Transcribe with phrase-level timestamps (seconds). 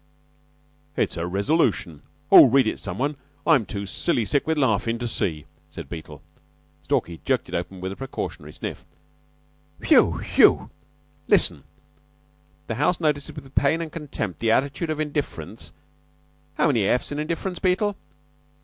[0.97, 2.01] "It's the resolution!
[2.31, 3.17] Oh, read it, some one.
[3.45, 6.23] I'm too silly sick with laughin' to see," said Beetle.
[6.81, 8.83] Stalky jerked it open with a precautionary sniff.
[9.79, 10.17] "Phew!
[10.23, 10.71] Phew!
[11.27, 11.65] Listen.
[12.65, 15.71] 'The house notices with pain and contempt the attitude of indiference'
[16.55, 17.95] how many f's in indifference, Beetle?"